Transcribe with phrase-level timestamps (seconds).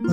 [0.00, 0.12] 7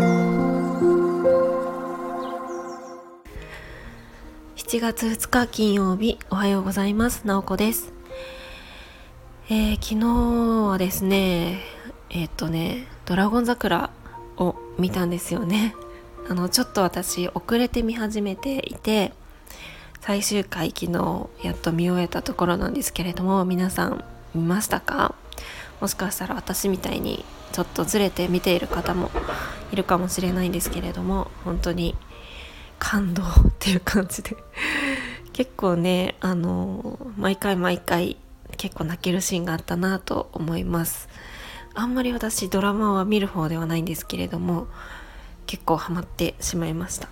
[4.80, 7.28] 月2日金曜日おはようございます。
[7.28, 7.94] なおこです、
[9.48, 10.08] えー、昨日
[10.70, 11.60] はですね
[12.10, 13.92] えー、っとねドラゴン桜
[14.38, 15.76] を見たんですよね。
[16.28, 19.14] あのちょっと私遅れて見始めていて
[20.02, 25.14] 最終回昨日やっと見終えたところなんですけれども皆さん見ましたか？
[25.86, 29.12] もしかしたら私みたいにちょっとずれて見ている方も
[29.72, 31.96] いるかもしれないんですけれども本当に
[32.80, 33.28] 感動っ
[33.60, 34.36] ていう感じで。
[35.32, 38.18] 結構ねあの毎回毎回
[38.58, 41.08] 結構泣けるシーンがあったなと思います。
[41.76, 44.66] あんまり私ドラマは見る方ではないんですけれども
[45.46, 47.10] 結構ハマってしまいました。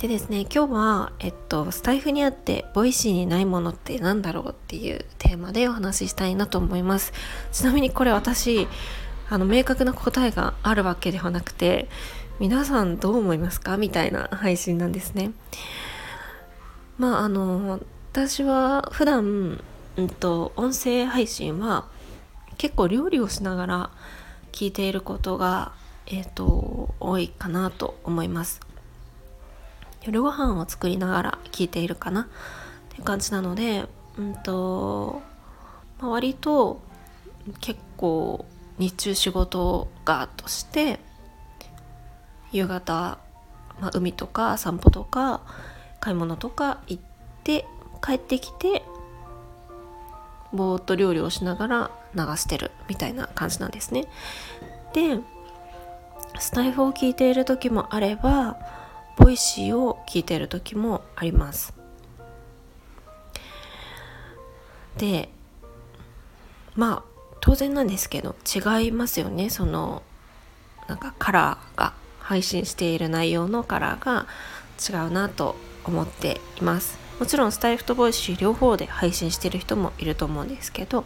[0.00, 7.12] でですね今日は、えっと、スタエフにあって Voicy にないものって何だろうっていうテーマでお話ししたいなと思います。
[7.50, 8.68] ちなみにこれ私
[9.28, 11.88] あの明確な答えがあるわけではなくて
[12.38, 13.76] 皆さんどう思いますか？
[13.76, 15.32] みたいな配信なんですね。
[16.96, 17.80] まああの
[18.12, 19.60] 私は普段
[19.96, 21.88] うんと音声配信は
[22.56, 23.90] 結構料理をしながら
[24.52, 25.72] 聞いていることが
[26.06, 28.60] えっ、ー、と多いかなと思います。
[30.02, 32.22] 夜ご飯を作りながら聞いているかな？
[32.22, 32.26] っ
[32.96, 33.84] て感じなので
[34.16, 35.22] うんと、
[36.00, 36.80] まあ、割と
[37.60, 38.44] 結構
[38.78, 41.00] 日中仕事がとして
[42.52, 43.18] 夕方、
[43.80, 45.42] まあ、海とか散歩とか
[46.00, 47.02] 買い物とか行っ
[47.44, 47.66] て
[48.02, 48.82] 帰ってきて
[50.52, 54.06] ぼーっと料理をしながら流してるみたいな感じなんですね。
[54.94, 55.18] で
[56.38, 58.56] スタイフを聞いている時もあれば
[59.18, 61.74] Voicy を聞いている時もあります。
[64.96, 65.28] で
[66.74, 69.50] まあ当然なんですけど違いますよね。
[69.50, 70.02] その
[70.86, 74.26] なんかカラーが配信している内容のカラーが
[74.88, 76.98] 違うなと思っています。
[77.18, 81.04] もちろんスタエフと Voicy 両方で配信してる人もいると思うんですけど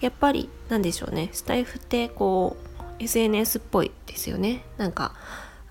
[0.00, 1.30] やっぱりなんでしょうね。
[1.32, 2.56] スタエフってこ
[2.98, 4.64] う SNS っぽいですよね。
[4.76, 5.14] なんか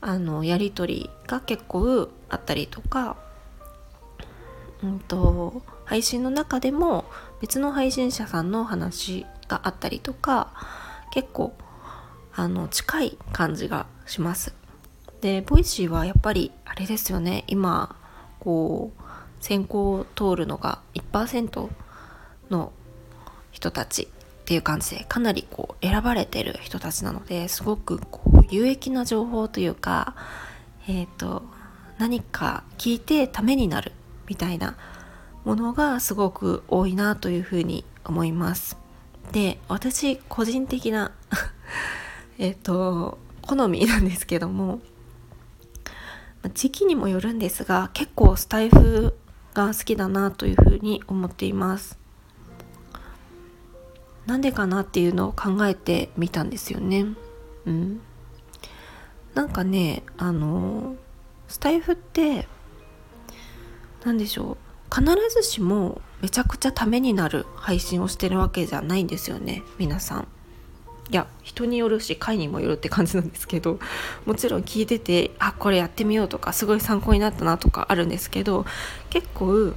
[0.08, 3.18] あのやり取りが結構あったりとか、
[4.84, 7.06] うんと、配信の中でも
[7.42, 10.54] 別の配信者さんの話があったりとか
[11.12, 11.56] 結構
[12.36, 14.54] あの近い感じがします。
[15.22, 17.96] で Voicy はやっぱりあれですよね今
[18.40, 19.02] こう
[19.44, 21.68] 選考を通るのが1%
[22.52, 22.72] の
[23.52, 24.08] 人たち
[24.46, 30.16] っていう感じでかなりこう選ばれてる人たちなのですごくこう有益な情報というか、
[30.88, 31.42] えーと、
[31.98, 33.92] 何か聞いてためになる
[34.28, 34.78] みたいな
[35.46, 38.78] ものがすごく多いなというふうに思います。
[39.32, 41.12] で私個人的な
[42.38, 44.80] えっと好みなんですけども
[46.54, 49.18] 時期にもよるんですが結構スタイフ
[49.56, 52.05] が好きだなというふうに思っています。
[54.26, 57.06] なんでかなっていうのを考えてみたんですよね。
[57.66, 58.02] うん。
[59.34, 60.96] なんかね、あの、
[61.48, 62.48] スタイフって、
[64.04, 64.96] 何でしょう。
[64.96, 70.28] 必ずしもめちゃくちゃためになる配信をしてるわけじゃないんですよね、皆さん。
[71.12, 73.80] いや人によるし回にもよるって感じなんですけど
[74.26, 78.66] もちろん聞いててあこれやってみようとかすごい参考になったなとかあるんですけど
[79.12, 79.74] 結構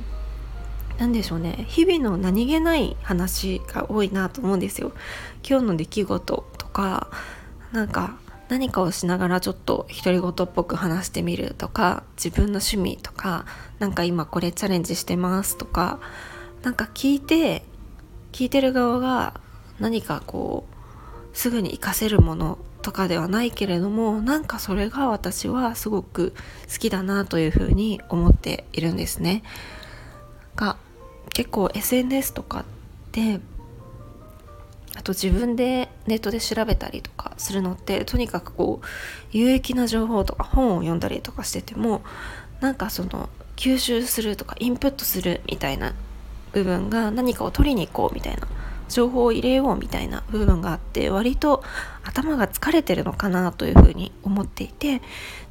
[0.98, 4.92] 何でしょうね日々の何気ない話が多いなと思うんですよ
[5.48, 7.08] 今日の出来事とか
[7.72, 13.44] なんか何かをしながらちょっと独り言っぽく話してみるとか自分の趣味とか
[13.78, 16.00] なんか今これチャレンジしてますとか
[16.62, 17.62] なんか聞いて
[18.32, 19.40] 聞いてる側が
[19.78, 20.66] 何かこ
[21.32, 26.32] うすぐに活かせるものとかではないけれどもなんかそれが私はすごく
[26.72, 29.42] 好きだなというふうに思っているんですね。
[30.56, 30.76] が
[31.38, 32.64] 結構 SNS とかっ
[33.12, 33.38] て
[34.96, 38.86] あと自分でネットで調べたりとかするのってとにかくこう
[39.30, 42.02] 有益な情報とか本を読んだりとかしてても
[42.60, 45.94] なんかその吸収するとかインプットするみたいな
[46.50, 48.48] 部分が何かを取りに行こうみたいな
[48.88, 51.62] 情報を入れようみたいな部分があって割と
[52.02, 55.02] 頭が疲れてるのかなというふうに思っていて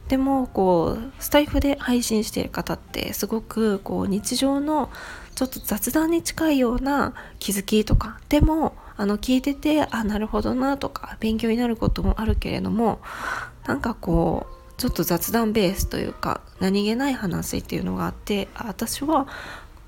[0.07, 4.89] でもこうスタイフで配信している方ってすごくこう日常の
[5.35, 12.99] ちょっと雑談に近いような気づきとかでもあの聞いててあなるほどなとか勉強になることもあるけれども
[13.67, 19.27] なんかこうちょっと雑談ベースというか何気ない話っていうのがあって私は、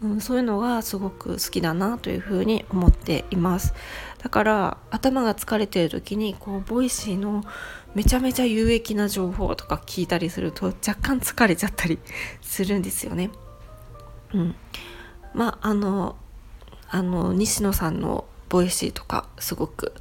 [0.01, 3.73] うん、そういうのがすごく好きだなというふうに思っています
[4.19, 7.43] だから頭が疲れてる時にこう Voicy の
[7.95, 11.99] めちゃめちゃ有益な情報とか聞いたりすると若干疲れちゃったり
[12.41, 13.31] するんですよね。
[14.33, 14.55] うん、
[15.33, 16.15] まああの
[16.89, 19.93] あの西野さんの Voicy とかすごく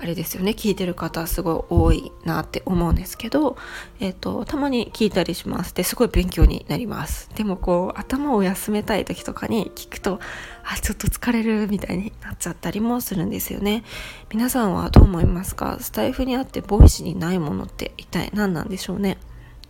[0.00, 0.52] あれですよね。
[0.52, 3.56] 聞いてる方すごい多いなって思うんですけど、
[3.98, 5.74] えーと、たまに聞いたりします。
[5.74, 7.28] ですごい勉強になります。
[7.34, 10.20] でもこう頭を休めたい時とかに聞くと
[10.64, 13.82] あちょっと疲れるみたいになっちゃったりもするんですよね。
[14.30, 15.78] 皆さんはどう思いますか？
[15.80, 19.18] スタイフにあってボイスにないものって一体何なんでしょうね？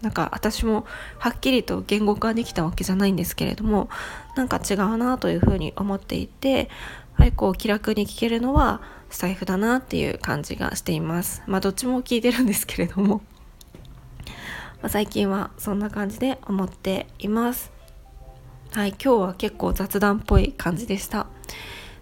[0.02, 0.84] なんか私も
[1.18, 3.88] はっきりと言語化できたわけじゃないんですけれども
[4.36, 6.70] なんか違うなというふうに思っていて
[7.18, 8.80] ぱりこう気楽に聞けるのは
[9.10, 11.42] スタイフだなっていう感じがしています。
[11.46, 13.20] まあどっちも聞いてるんですけれども。
[14.80, 17.72] まあ、最近はそんな感じで思っています。
[18.70, 21.26] はい今日は結構雑談っぽい感じでした。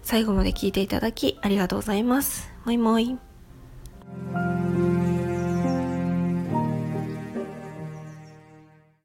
[0.03, 2.51] 最後まで聞いていただきありがとうございます。
[2.63, 3.17] もいもい。